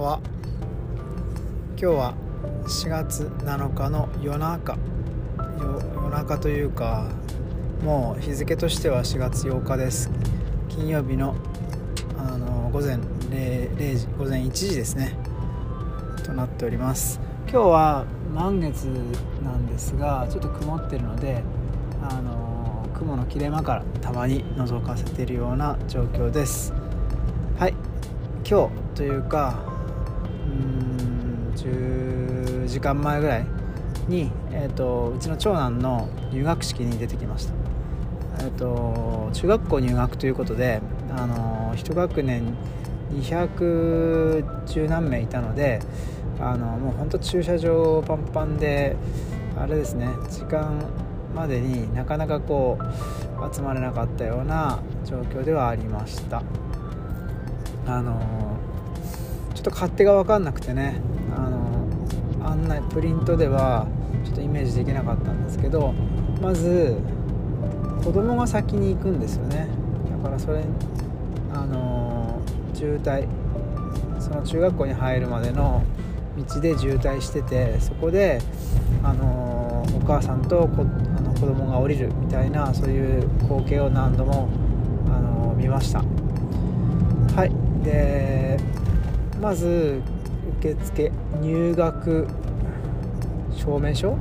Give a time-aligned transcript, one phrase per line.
[0.00, 0.18] は
[1.76, 2.14] 今日は
[2.64, 4.78] 4月7日の夜中。
[5.58, 7.06] 夜中というか
[7.84, 10.10] もう日付としては4月8日です。
[10.70, 11.34] 金曜日の
[12.16, 15.18] あの午前 0, 0時午前1時ですね。
[16.24, 17.20] となっております。
[17.42, 18.84] 今日は満月
[19.44, 21.42] なんですがちょっと曇ってるので
[22.08, 26.72] あの雲の切れ間からたまに覗かせているような状況です。
[27.58, 27.74] はい。
[28.48, 29.69] 今日というか
[30.50, 33.46] うん10時間前ぐらい
[34.08, 37.54] に、えーと、うちの長男の入学式に出てきました、
[38.40, 40.80] えーと、中学校入学ということで、
[41.16, 42.56] あの1学年
[43.14, 45.80] 210何名いたので
[46.40, 48.96] あのもう本当駐車場パンパンで
[49.58, 50.84] あれですね時間
[51.34, 56.42] までになかなかこう集まれなかったような状況ではありました。
[57.86, 58.20] あの
[59.54, 60.96] ちょっと勝手が分かんなくてね。
[61.36, 61.60] あの
[62.48, 63.86] 案内プリントでは
[64.24, 65.92] ちょっとイメージできなかったんですけど
[66.40, 66.96] まず
[68.02, 69.68] 子供が先に行くんですよね。
[70.22, 70.62] だからそれ
[71.52, 72.40] あの
[72.74, 73.26] 渋滞
[74.18, 75.82] その中学校に入るまでの
[76.36, 78.40] 道で渋滞しててそこで
[79.02, 80.82] あのお母さんとこ
[81.16, 84.48] あの子供が降りるみたいなそういう光景を何度も
[85.06, 86.02] あの見ました。
[87.36, 87.52] はい。
[87.84, 88.39] で
[89.40, 90.02] まず
[90.58, 92.28] 受付入学
[93.56, 94.16] 証明書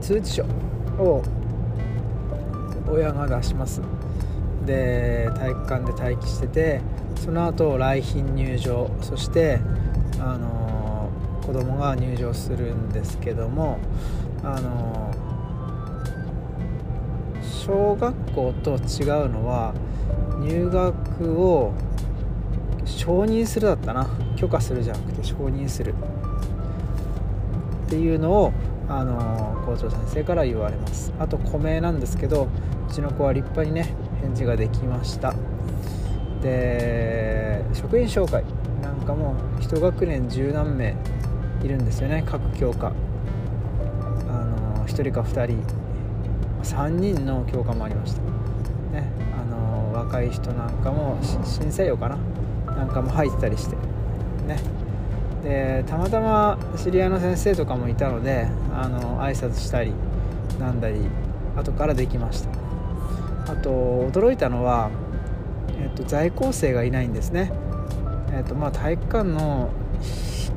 [0.00, 0.44] 通知書
[0.98, 1.22] を
[2.88, 3.82] 親が出します
[4.64, 6.80] で体育館で待機してて
[7.16, 9.58] その後来賓入場そして
[10.20, 11.10] あの
[11.44, 13.78] 子供が入場するんですけども
[14.42, 15.12] あの
[17.42, 19.74] 小学校と違うのは
[20.40, 21.72] 入学を
[22.86, 24.08] 承認するだったな。
[24.36, 25.94] 許可するじゃなくて承認する。
[27.86, 28.52] っていうのを
[28.88, 31.12] あの校長先生から言われます。
[31.18, 32.48] あと古名なんですけど
[32.88, 35.34] うちの子は立派にね返事ができました。
[36.40, 38.44] で職員紹介
[38.82, 40.94] なんかも1学年十何名
[41.62, 42.92] いるんですよね各教科。
[44.28, 45.58] あの1人か2人。
[46.62, 48.20] 3人の教科もありました。
[48.92, 49.08] ね
[49.40, 52.18] あの若い人なんかも新生用かな。
[52.76, 53.76] なんかも入ったりして。
[54.46, 54.58] ね。
[55.42, 59.92] でたまたま知り合いの先生とかもいたのであの挨拶したり
[60.58, 60.96] なんだり
[61.56, 62.50] 後からできました。
[63.52, 63.70] あと
[64.10, 64.90] 驚いたのは、
[65.80, 67.52] えっと、在校生がいないんですね、
[68.32, 69.70] えっとまあ、体育館の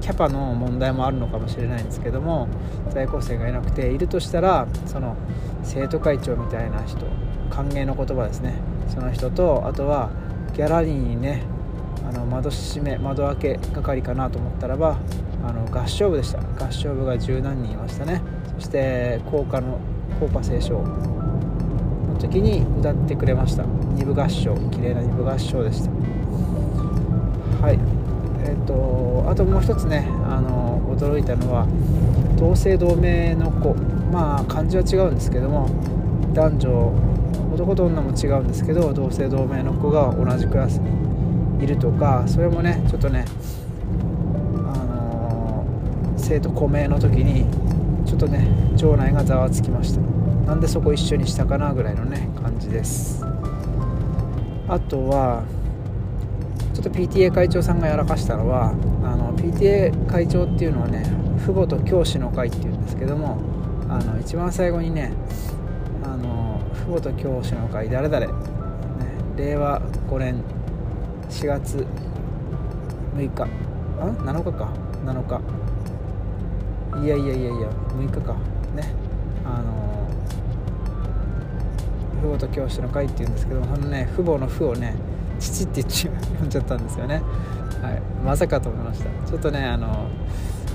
[0.02, 2.48] キャパの問題もあるのかもしれないんですけども
[2.90, 5.16] 在校生がいなくているとしたらその
[5.62, 7.06] 生徒会長みたいな人
[7.52, 8.56] 歓迎の言葉ですね。
[8.88, 10.10] その人とあとは
[10.54, 11.44] ギャラリーにね
[12.08, 15.00] あの窓閉め窓開け係かなと思ったらば
[15.44, 16.40] あの合唱部でした。
[16.66, 18.22] 合唱部が十何人いましたね。
[18.56, 19.80] そして校歌の
[20.20, 23.64] 校歌斉唱の時に歌ってくれました。
[23.94, 24.56] 二部合唱。
[24.72, 25.92] 綺麗な二部合唱でした。
[27.62, 27.80] はい。
[28.44, 31.68] えっ、ー、とあともう一つねあの驚いたのは
[32.38, 33.76] 同姓同名の子。
[34.12, 35.70] まあ漢字は違うんですけども
[36.34, 36.94] 男女
[37.54, 40.78] 男と女も違うんですけど同姓同名の子が同じクラス。
[40.78, 40.99] に
[41.60, 43.26] いるとかそれもねちょっとね、
[44.58, 47.46] あのー、生徒公明の時に
[48.06, 50.02] ちょっとね場内がざわつきました。
[50.48, 53.24] なんでそこ一緒にしたかなぐらいのね感じです。
[54.68, 55.44] あとは
[56.74, 58.70] ちょっと PTA 会長さんがやらかしたのは
[59.04, 61.04] あの PTA 会長っていうのはね
[61.44, 63.38] 父母と教師の会っていうんですけども
[63.90, 65.12] あの一番最後にね
[66.04, 68.34] あの父母と教師の会誰々、ね、
[69.36, 70.44] 令和5年
[71.30, 71.86] 4月
[73.16, 73.44] 6日。
[74.00, 74.70] あ？7日か。
[75.06, 75.42] 7日。
[77.06, 78.34] いやいやいやいや6日か。
[78.76, 78.94] ね。
[79.46, 80.08] あの
[82.22, 84.96] 父母と教師の会っていうんですけどそのね父母の父をね
[85.40, 86.08] 父って言っち
[86.40, 87.22] 呼んじゃったんですよね。
[87.82, 88.02] はい。
[88.26, 89.10] まさかと思いました。
[89.28, 90.08] ちょっとねあの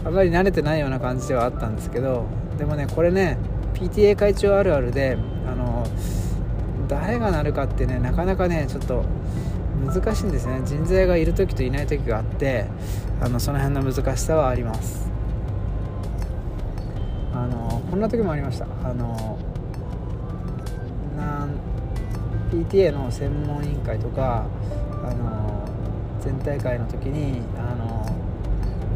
[0.04, 2.26] あまり慣れてないような感じではあったんですけど
[2.58, 3.38] でもねこれね
[3.74, 5.16] PTA 会長あるあるで
[5.50, 5.86] あの
[6.88, 9.04] 誰がなるかってねなかなかねちょっと
[9.74, 10.60] 難しいんですね。
[10.64, 12.66] 人材がいる時といない時があって
[13.20, 15.10] あのその辺の難しさはあります。
[17.32, 18.66] あのこんな時もありました。
[18.84, 19.38] あの
[21.16, 21.50] なん
[22.50, 24.44] PTA の専門委員会とか
[25.04, 25.68] あの
[26.20, 28.06] 全体会の時にあの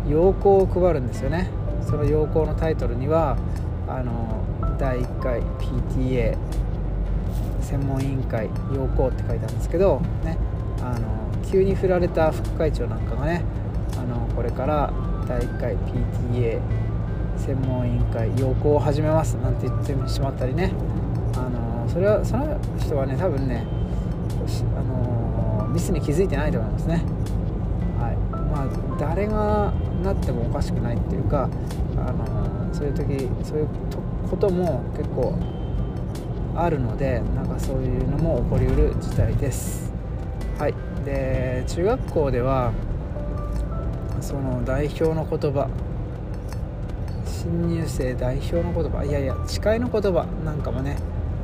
[0.08, 1.50] 要項を配るんですよね。
[1.82, 3.36] その要項のタイトルには
[3.88, 4.44] あの
[4.78, 6.36] 第1回 PTA
[7.60, 10.38] 専門委員会要項って書いてあるんですけどね。
[10.82, 11.06] あの
[11.50, 13.42] 急に振られた副会長なんかがね
[13.96, 14.92] あのこれから
[15.26, 16.60] 第1回 PTA
[17.36, 20.72] 専門委員会要項を始めますなんて言ってしまったりね。
[21.36, 23.64] あのそれはその人はね多分ね
[24.76, 27.04] あのミスに気づいてないと思いますね。
[27.98, 28.16] はい。
[28.50, 29.72] まあ誰が
[30.02, 31.48] なってもおかしくないっていうか
[31.96, 33.68] あのそういう時そういう
[34.28, 35.38] ことも結構
[36.54, 39.87] あるのでなんかそういうのも起こりうる事態です。
[41.08, 42.72] で中学校では
[44.20, 45.70] その代表の言葉
[47.24, 50.98] 新入生代表の言葉いやいや誓いの言葉なんかもね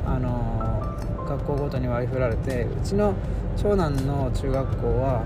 [0.05, 0.95] あの
[1.27, 3.15] 学校ごとに割り振られてうちの
[3.57, 5.25] 長男の中学校は、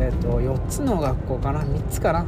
[0.00, 2.24] えーと、4つの学校かな3つかな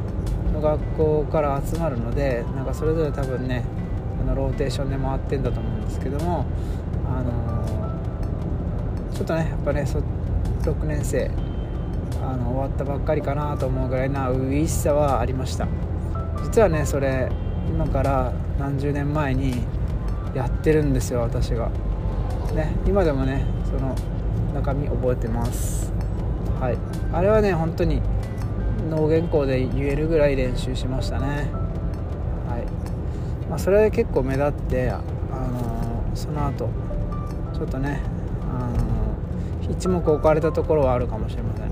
[0.53, 3.63] の学校から集まるのでなんかそれぞれ多分ね
[4.21, 6.45] あのローテーションで回ってんだと思うんですけども
[7.07, 7.89] あの
[9.15, 9.85] ちょっとねやっぱね
[10.61, 11.31] 6年生
[12.21, 15.67] あの終わったばっかりかなと思うぐらいな初々しさはありました。
[16.43, 17.29] 実はねそれ
[17.69, 19.63] 今から何十年前に
[20.33, 21.69] やってるんですよ私が。
[22.55, 23.95] ね今でもねその
[24.53, 25.91] 中身覚えてます。
[26.59, 26.77] はい。
[27.13, 28.01] あれはね本当に
[28.89, 31.49] 脳原稿で言えるぐらい練習しましたね。
[32.47, 32.65] はい。
[33.49, 36.69] まあ、それで結構目立ってあのー、その後
[37.53, 38.01] ちょっとね
[38.51, 38.79] あのー、
[39.69, 41.71] 一目置かれたところはあるかもしれません。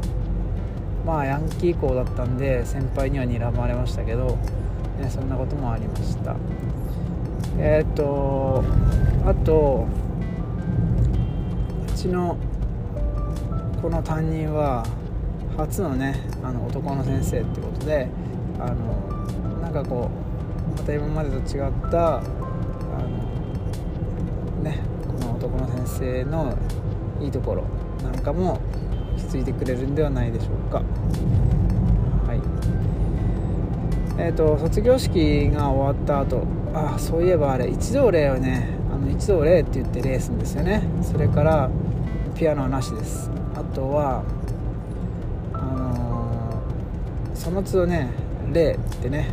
[1.05, 4.37] まあヤンキー校だったんで先輩には睨まれましたけど、
[4.99, 6.35] ね、そんなこともありました。
[7.57, 8.63] えっ、と
[9.25, 9.87] あと
[11.87, 12.37] うちの
[13.81, 14.85] この担任は
[15.55, 18.07] 初のねあの男の先生ってことで
[18.59, 20.09] あのなんかこ
[20.75, 22.27] うまた今までと違ったあの
[24.63, 26.57] ねこの男の先生の
[27.21, 27.63] いいところ
[28.03, 28.59] なんかも
[29.17, 30.77] 気づいてくれるんではないでしょうか。
[32.27, 32.41] はい。
[34.19, 40.83] えーと、卒業式が終わった後あそういえばあれ一同礼はねあの一同礼って言ってレースんですよね。
[41.01, 41.69] それから
[42.35, 43.29] ピアノはなしです。
[43.55, 44.23] あとは
[45.53, 48.09] あのー、その都度ね
[48.51, 49.31] 礼ってね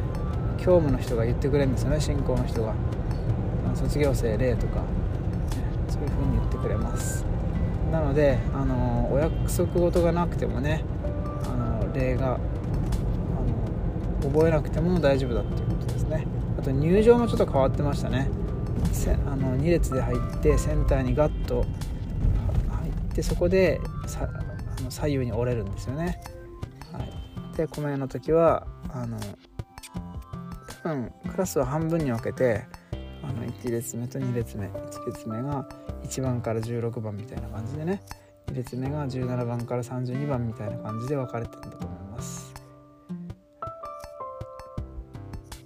[0.58, 2.00] 教務の人が言ってくれるんですよね。
[2.00, 2.74] 進行の人が。
[3.74, 4.84] 卒業生礼とか、
[5.88, 7.26] そういう風に言ってくれます。
[7.94, 10.82] なので、あのお約束事がなくてもね、
[11.44, 12.38] あの礼が、あ
[14.26, 16.26] の覚えなくても大丈夫だっていうことですね。
[16.58, 18.28] あと入場もちょっと変わってましたね。
[19.26, 21.64] あの2列で入ってセンターにガッと
[22.70, 24.28] 入ってそこでさ
[24.78, 26.20] あの左右に折れるんですよね、
[26.90, 29.18] はい、で米の時はあの
[30.82, 32.64] 多分クラスは半分に分けて
[33.28, 35.66] あの1列目と2列目1列目が
[36.04, 38.02] 1番から16番みたいな感じでね
[38.48, 42.54] 2列目が17番から32番みたいな感じで分かれてるんだと思います。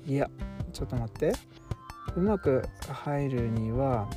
[0.07, 0.31] いや
[0.73, 1.33] ちょっと待って。
[2.17, 4.09] うまく入るには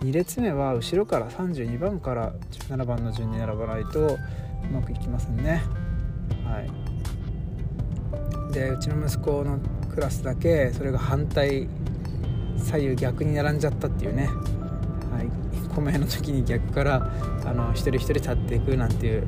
[0.00, 2.32] 2列目は後ろから32番から
[2.68, 4.18] 17番の順に並ばないとう
[4.72, 5.62] まくいきませんね。
[6.44, 8.52] はい。
[8.52, 9.58] でうちの息子の
[9.92, 11.68] クラスだけそれが反対
[12.62, 15.28] 左右逆に並んじゃったっていうね、はい、
[15.74, 17.10] 米の時に逆から
[17.44, 19.26] あの一人一人立っていくなんていう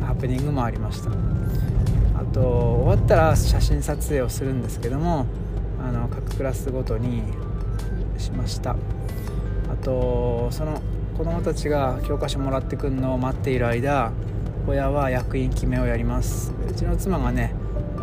[0.00, 1.10] ハプニングもありました。
[1.10, 5.26] あと終わったら写真撮影をするんですけども
[5.80, 7.22] あの各クラスごとに
[8.16, 8.70] しました。
[8.72, 8.76] あ
[9.84, 10.80] とその
[11.16, 14.12] 子供たちが教科書もらってくるのを待っている間
[14.66, 16.52] 親は役員決めをやります。
[16.68, 17.54] うちの妻がね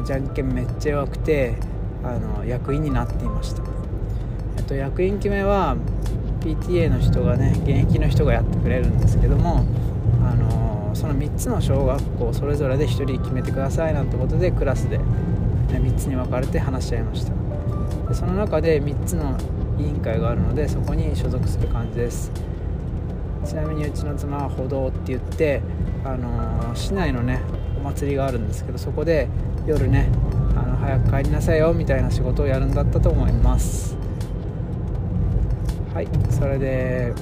[0.06, 1.56] じゃんけんめっちゃ弱くて
[2.04, 3.64] あの役員になっていました。
[4.70, 5.76] と役員決めは
[6.42, 9.66] PTA の人がね現役の人がやってくれるんですけども、
[10.24, 15.04] あのー、その3つの小学校それぞれで1人決めてくださいなんてことでクラスで、ね、
[15.70, 17.34] 3つに分かれて話し合いました。
[18.08, 19.38] でその中で3つの
[19.80, 22.32] 委員会があるのでそこに所属する感じです。
[23.46, 25.62] ちなみにうちの妻は歩道って言って、
[26.04, 27.42] あのー、市内のね
[27.80, 29.28] お祭りがあるんですけどそこで
[29.66, 30.10] 夜ね
[30.56, 33.99] あの早く帰りなさいよみたいな仕事をやるんだったと思います。
[36.00, 37.14] はいそれで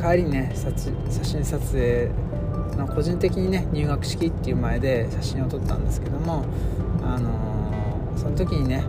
[0.00, 2.08] 帰りにね写真撮影
[2.76, 6.44] の個人的にね入学式っていう前で写真を撮ったんですけども
[7.02, 8.84] あのー、その時にね、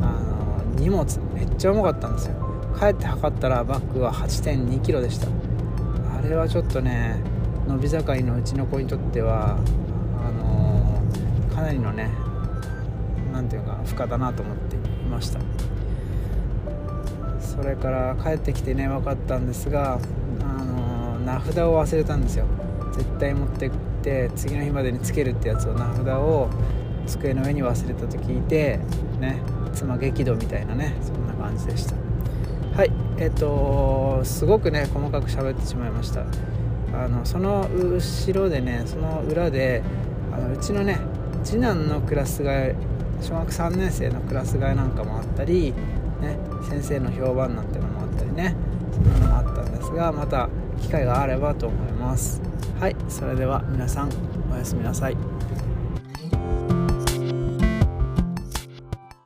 [0.00, 1.04] あのー、荷物
[1.34, 2.34] めっちゃ重かったんですよ。
[2.78, 5.26] 帰って測ったらバッグは8 2 k g でした。
[6.16, 7.16] あれはちょっとね
[7.66, 9.58] 伸び盛りのうちの子にとっては
[10.24, 12.08] あのー、かなりのね
[13.32, 14.78] 何ていうか負荷だなと思ってい
[15.10, 15.53] ました。
[17.54, 19.98] それから帰ってきてね分かったんですが
[20.40, 22.46] あの名札を忘れたんですよ。
[22.92, 23.70] 絶対持ってっ
[24.02, 26.48] て次の日までにつけるってやつを名札を
[27.06, 28.78] 机の上に忘れたと聞いて
[29.20, 29.40] ね
[29.74, 31.96] 妻激怒みたいなねそんな感じでした。
[32.76, 36.24] はいえっ、とすごくね細かく喋ってしまいました。
[36.92, 39.82] あのその後ろでねその裏で
[40.32, 40.98] あのうちのね
[41.42, 42.76] 次男のクラス替え
[43.20, 45.72] 小学3年生のクラス替えなんかもあったり、
[46.24, 46.38] ね、
[46.68, 48.54] 先生の評判なんてのもあったりね
[48.92, 50.48] そんなのもあったんですがまた
[50.80, 52.40] 機会があればと思います。
[52.78, 54.10] はいそれでは皆さん
[54.52, 55.33] おやすみなさい。